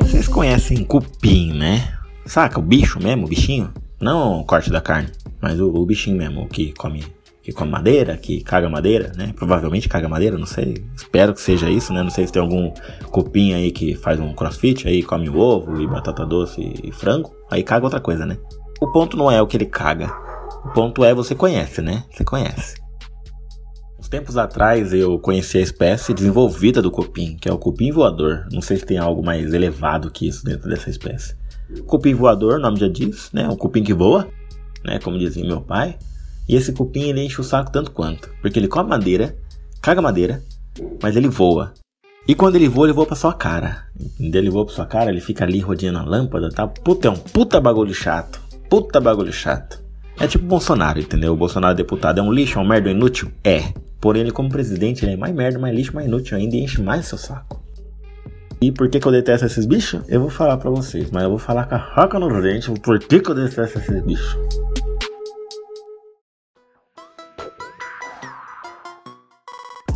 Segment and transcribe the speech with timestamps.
[0.00, 1.94] Vocês conhecem cupim, né?
[2.26, 2.58] Saca?
[2.58, 3.72] O bicho mesmo, o bichinho?
[4.00, 5.10] Não o corte da carne,
[5.40, 7.04] mas o, o bichinho mesmo, que come
[7.42, 9.34] que come madeira, que caga madeira, né?
[9.36, 10.82] Provavelmente caga madeira, não sei.
[10.96, 12.02] Espero que seja isso, né?
[12.02, 12.72] Não sei se tem algum
[13.10, 17.34] cupim aí que faz um crossfit, aí come o ovo e batata doce e frango,
[17.50, 18.38] aí caga outra coisa, né?
[18.80, 20.10] O ponto não é o que ele caga.
[20.64, 22.04] O ponto é você conhece, né?
[22.10, 22.83] Você conhece.
[24.14, 28.46] Tempos atrás eu conheci a espécie desenvolvida do cupim, que é o cupim voador.
[28.52, 31.34] Não sei se tem algo mais elevado que isso dentro dessa espécie.
[31.84, 33.48] Cupim voador, o nome já diz, né?
[33.48, 34.28] Um cupim que voa,
[34.84, 35.00] né?
[35.00, 35.98] Como dizia meu pai.
[36.48, 39.36] E esse cupim ele enche o saco tanto quanto, porque ele come madeira,
[39.82, 40.40] caga madeira,
[41.02, 41.74] mas ele voa.
[42.28, 43.88] E quando ele voa, ele voa pra sua cara.
[43.98, 44.42] Entendeu?
[44.42, 46.68] Ele voa pra sua cara, ele fica ali rodeando a lâmpada, tá?
[46.68, 48.40] Puta, é um puta bagulho chato.
[48.70, 49.82] Puta bagulho chato.
[50.18, 51.32] É tipo Bolsonaro, entendeu?
[51.32, 53.30] O Bolsonaro é deputado é um lixo, é um merda inútil?
[53.42, 53.72] É.
[54.00, 56.80] Porém, ele como presidente, ele é mais merda, mais lixo, mais inútil ainda e enche
[56.80, 57.62] mais seu saco.
[58.60, 60.02] E por que, que eu detesto esses bichos?
[60.08, 62.98] Eu vou falar pra vocês, mas eu vou falar com a roca no dente por
[62.98, 64.38] que, que eu detesto esses bichos.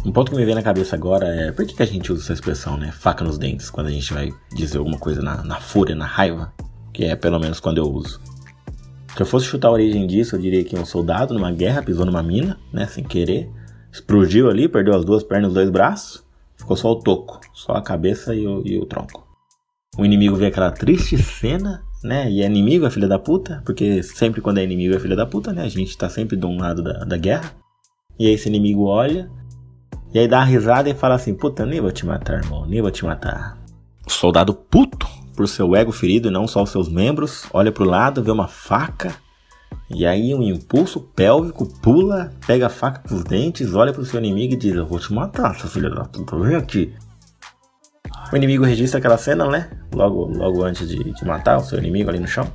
[0.05, 2.23] Um ponto que me vem na cabeça agora é por que, que a gente usa
[2.23, 2.91] essa expressão, né?
[2.93, 6.53] Faca nos dentes, quando a gente vai dizer alguma coisa na, na fúria, na raiva,
[6.93, 8.21] que é pelo menos quando eu uso.
[9.15, 12.07] Se eu fosse chutar a origem disso, eu diria que um soldado numa guerra pisou
[12.07, 13.51] numa mina, né, sem querer,
[13.91, 16.25] explodiu ali, perdeu as duas pernas e os dois braços,
[16.57, 19.27] ficou só o toco, só a cabeça e o, e o tronco.
[19.97, 24.03] O inimigo vê aquela triste cena, né, e é inimigo, é filha da puta, porque
[24.03, 26.57] sempre quando é inimigo é filha da puta, né, a gente tá sempre de um
[26.59, 27.53] lado da, da guerra.
[28.19, 29.29] E aí esse inimigo olha,
[30.13, 32.81] e aí dá uma risada e fala assim: Puta, nem vou te matar, irmão, nem
[32.81, 33.59] vou te matar.
[34.07, 35.07] Soldado puto
[35.39, 38.49] por seu ego ferido e não só os seus membros, olha pro lado, vê uma
[38.49, 39.15] faca.
[39.89, 44.19] E aí um impulso pélvico pula, pega a faca com os dentes, olha pro seu
[44.19, 46.93] inimigo e diz: Eu vou te matar, seu filho da puta, vem aqui.
[48.33, 49.71] O inimigo registra aquela cena, né?
[49.95, 52.51] Logo, logo antes de, de matar o seu inimigo ali no chão.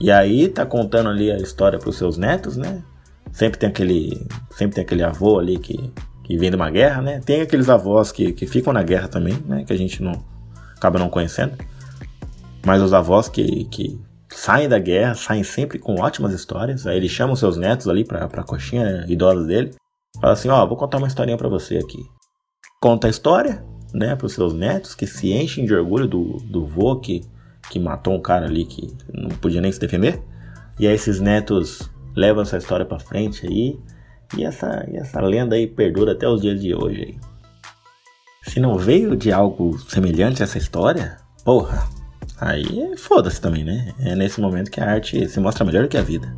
[0.00, 2.82] E aí tá contando ali a história pros seus netos, né?
[3.30, 5.92] Sempre tem aquele, sempre tem aquele avô ali que
[6.24, 7.20] que vem de uma guerra, né?
[7.24, 9.62] Tem aqueles avós que, que ficam na guerra também, né?
[9.64, 10.24] Que a gente não
[10.76, 11.56] acaba não conhecendo.
[12.66, 13.96] Mas os avós que, que
[14.28, 16.84] saem da guerra, saem sempre com ótimas histórias.
[16.84, 19.72] Aí ele chama os seus netos ali pra, pra coxinha né, idosa dele.
[20.20, 22.04] Fala assim, ó, oh, vou contar uma historinha para você aqui.
[22.82, 26.96] Conta a história, né, pros seus netos, que se enchem de orgulho do, do vô
[26.96, 27.22] que,
[27.70, 30.20] que matou um cara ali que não podia nem se defender.
[30.80, 33.78] E aí esses netos levam essa história para frente aí
[34.36, 37.00] e essa, e essa lenda aí perdura até os dias de hoje.
[37.00, 37.18] Aí.
[38.42, 41.86] Se não veio de algo semelhante a essa história, porra,
[42.40, 43.92] aí foda-se também, né?
[43.98, 46.34] É nesse momento que a arte se mostra melhor que a vida.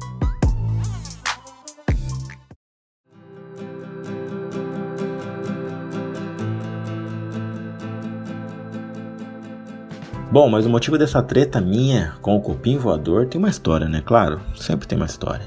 [10.31, 14.03] Bom, mas o motivo dessa treta minha com o cupim voador tem uma história, né?
[14.04, 15.47] Claro, sempre tem uma história.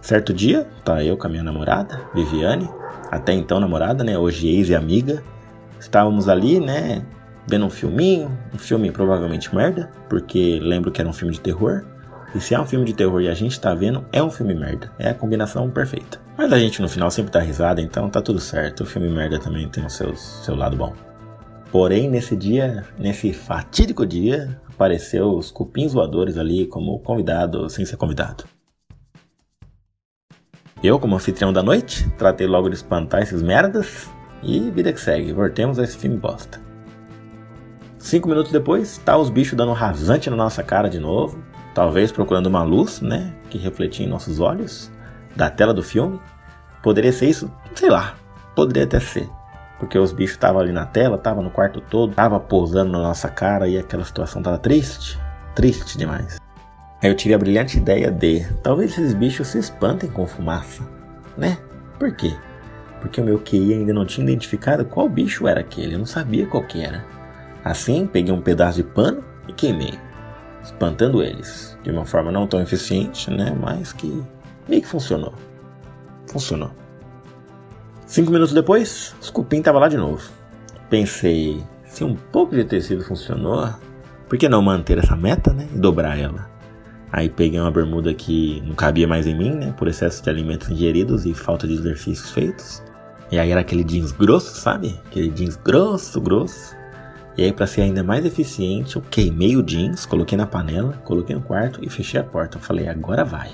[0.00, 2.70] Certo dia, tá eu com a minha namorada, Viviane,
[3.10, 4.16] até então namorada, né?
[4.16, 5.20] Hoje ex e amiga.
[5.80, 7.04] Estávamos ali, né?
[7.46, 11.84] Vendo um filminho, um filme provavelmente merda, porque lembro que era um filme de terror.
[12.34, 14.54] E se é um filme de terror e a gente tá vendo, é um filme
[14.54, 14.90] merda.
[14.98, 16.20] É a combinação perfeita.
[16.36, 18.82] Mas a gente no final sempre dá risada, então tá tudo certo.
[18.82, 20.92] O filme merda também tem o seu, seu lado bom.
[21.70, 27.96] Porém, nesse dia, nesse fatídico dia, apareceu os cupins voadores ali como convidado, sem ser
[27.96, 28.44] convidado.
[30.82, 34.08] Eu, como anfitrião da noite, tratei logo de espantar esses merdas
[34.42, 36.63] e vida que segue, voltemos a esse filme bosta.
[38.04, 41.42] Cinco minutos depois, tá os bichos dando rasante na nossa cara de novo,
[41.74, 44.92] talvez procurando uma luz, né, que refletia em nossos olhos,
[45.34, 46.20] da tela do filme.
[46.82, 47.50] Poderia ser isso?
[47.74, 48.14] Sei lá,
[48.54, 49.26] poderia até ser.
[49.80, 53.26] Porque os bichos estavam ali na tela, estavam no quarto todo, estavam pousando na nossa
[53.30, 55.18] cara e aquela situação tava triste,
[55.54, 56.38] triste demais.
[57.02, 60.82] Aí eu tive a brilhante ideia de talvez esses bichos se espantem com fumaça,
[61.38, 61.56] né?
[61.98, 62.36] Por quê?
[63.00, 66.46] Porque o meu QI ainda não tinha identificado qual bicho era aquele, eu não sabia
[66.46, 67.23] qual que era.
[67.64, 69.98] Assim, peguei um pedaço de pano e queimei,
[70.62, 73.56] espantando eles, de uma forma não tão eficiente, né?
[73.58, 74.22] Mas que
[74.68, 75.32] meio que funcionou.
[76.26, 76.70] Funcionou.
[78.06, 80.22] Cinco minutos depois, os cupim tava lá de novo.
[80.90, 83.68] Pensei, se um pouco de tecido funcionou,
[84.28, 85.66] por que não manter essa meta, né?
[85.74, 86.50] E dobrar ela?
[87.10, 89.72] Aí peguei uma bermuda que não cabia mais em mim, né?
[89.78, 92.82] Por excesso de alimentos ingeridos e falta de exercícios feitos.
[93.30, 95.00] E aí era aquele jeans grosso, sabe?
[95.06, 96.76] Aquele jeans grosso, grosso.
[97.36, 101.34] E aí, para ser ainda mais eficiente, eu queimei o jeans, coloquei na panela, coloquei
[101.34, 102.58] no quarto e fechei a porta.
[102.58, 103.50] Eu falei, agora vai.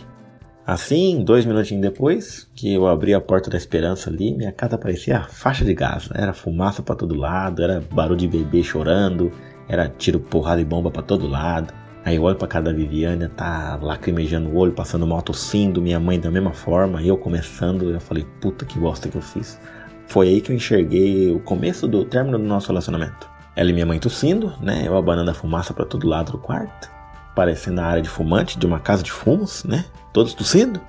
[0.67, 5.23] Assim, dois minutinhos depois, que eu abri a porta da esperança ali, minha casa parecia
[5.23, 6.11] faixa de gás.
[6.15, 9.33] Era fumaça para todo lado, era barulho de bebê chorando,
[9.67, 11.73] era tiro, porrada e bomba para todo lado.
[12.05, 16.01] Aí eu olho pra cara da Viviane, tá lacrimejando o olho, passando mal, tossindo, minha
[16.01, 19.61] mãe da mesma forma, eu começando, eu falei, puta que bosta que eu fiz.
[20.07, 23.30] Foi aí que eu enxerguei o começo do término do nosso relacionamento.
[23.57, 24.83] Ela e minha mãe tossindo, né?
[24.87, 26.91] Eu abanando a fumaça para todo lado do quarto,
[27.35, 29.85] parecendo a área de fumante de uma casa de fumos, né?
[30.13, 30.81] Todos tossindo,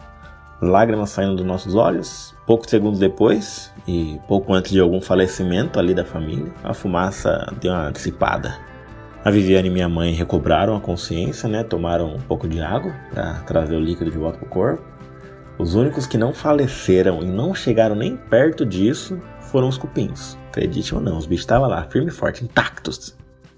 [0.62, 2.36] lágrimas saindo dos nossos olhos.
[2.46, 7.72] Poucos segundos depois, e pouco antes de algum falecimento ali da família, a fumaça deu
[7.72, 8.58] uma dissipada.
[9.24, 11.64] A Viviane e minha mãe recobraram a consciência, né?
[11.64, 14.91] Tomaram um pouco de água para trazer o líquido de volta pro corpo.
[15.62, 20.36] Os únicos que não faleceram e não chegaram nem perto disso foram os cupins.
[20.50, 23.16] Acredite ou não, os bichos estavam lá, firme e forte, intactos.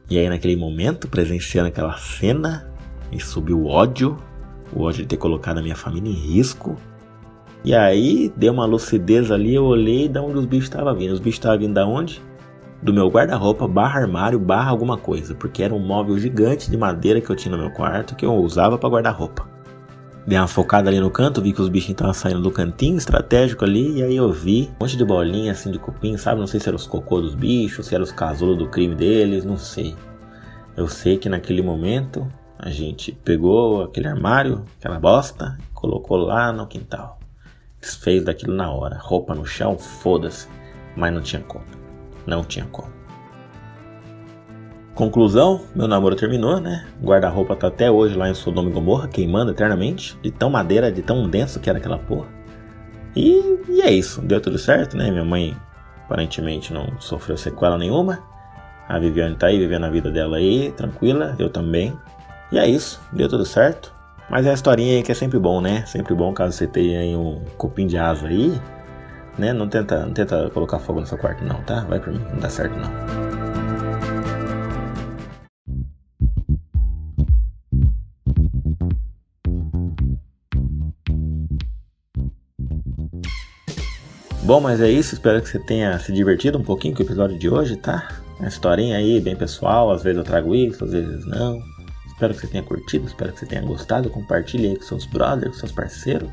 [0.09, 2.69] E aí, naquele momento, presenciando aquela cena,
[3.09, 4.17] me subiu o ódio,
[4.75, 6.75] o ódio de ter colocado a minha família em risco.
[7.63, 11.13] E aí, deu uma lucidez ali, eu olhei de onde os bichos estavam vindo.
[11.13, 12.21] Os bichos estavam vindo da onde?
[12.81, 17.21] do meu guarda-roupa barra armário barra alguma coisa, porque era um móvel gigante de madeira
[17.21, 19.52] que eu tinha no meu quarto que eu usava para guardar roupa.
[20.25, 23.65] Dei uma focada ali no canto, vi que os bichinhos estavam saindo do cantinho estratégico
[23.65, 26.39] ali, e aí eu vi um monte de bolinha assim de cupim, sabe?
[26.39, 29.43] Não sei se eram os cocô dos bichos, se eram os casulos do crime deles,
[29.43, 29.95] não sei.
[30.77, 32.25] Eu sei que naquele momento
[32.57, 37.19] a gente pegou aquele armário, aquela bosta, colocou lá no quintal.
[37.81, 38.97] Desfez daquilo na hora.
[38.97, 40.47] Roupa no chão, foda-se.
[40.95, 41.65] Mas não tinha como.
[42.25, 42.87] Não tinha como.
[44.95, 46.85] Conclusão, meu namoro terminou, né?
[47.01, 51.01] Guarda-roupa tá até hoje lá em Sodoma e Gomorra, queimando eternamente, de tão madeira, de
[51.01, 52.27] tão denso que era aquela porra.
[53.15, 55.09] E, e é isso, deu tudo certo, né?
[55.09, 55.57] Minha mãe
[56.05, 58.19] aparentemente não sofreu sequela nenhuma.
[58.87, 61.97] A Viviane tá aí vivendo a vida dela aí, tranquila, eu também.
[62.51, 63.91] E é isso, deu tudo certo.
[64.29, 65.83] Mas é a historinha aí que é sempre bom, né?
[65.87, 68.59] Sempre bom caso você tenha aí um cupim de asa aí,
[69.39, 69.53] né?
[69.53, 71.81] Não tenta, não tenta colocar fogo no seu quarto não, tá?
[71.81, 73.32] Vai por mim, não dá certo não.
[84.43, 85.13] Bom, mas é isso.
[85.13, 88.09] Espero que você tenha se divertido um pouquinho com o episódio de hoje, tá?
[88.39, 89.91] Uma historinha aí bem pessoal.
[89.91, 91.61] Às vezes eu trago isso, às vezes não.
[92.07, 94.09] Espero que você tenha curtido, espero que você tenha gostado.
[94.09, 96.29] Compartilhe aí com seus brothers, com seus parceiros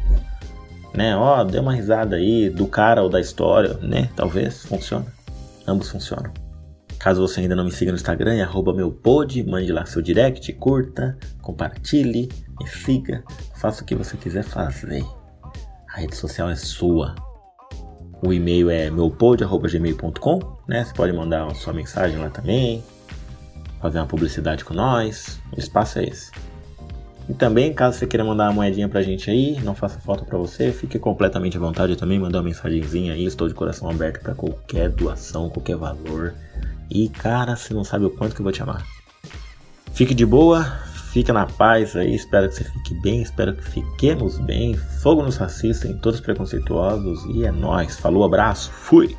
[0.95, 1.17] né?
[1.17, 4.11] Ó, dê uma risada aí do cara ou da história, né?
[4.17, 5.07] Talvez funcione.
[5.67, 6.33] Ambos funcionam.
[6.99, 10.03] Caso você ainda não me siga no Instagram, é arroba meu pod, mande lá seu
[10.03, 12.29] direct, curta, compartilhe,
[12.61, 13.25] me siga,
[13.57, 15.03] faça o que você quiser fazer.
[15.89, 17.15] A rede social é sua.
[18.23, 20.85] O e-mail é meupod.gmail.com, né?
[20.85, 22.85] Você pode mandar sua mensagem lá também,
[23.81, 25.41] fazer uma publicidade com nós.
[25.57, 26.31] O espaço é esse.
[27.29, 30.37] E também, caso você queira mandar uma moedinha pra gente aí, não faça falta para
[30.37, 34.35] você, fique completamente à vontade também, mandar uma mensagenzinha aí, estou de coração aberto para
[34.35, 36.35] qualquer doação, qualquer valor.
[36.91, 38.85] E cara, você não sabe o quanto que eu vou te amar.
[39.93, 40.77] Fique de boa,
[41.13, 44.75] fica na paz aí, espero que você fique bem, espero que fiquemos bem.
[44.75, 47.99] Fogo nos racistas, em todos preconceituosos e é nós.
[47.99, 49.17] Falou, abraço, fui!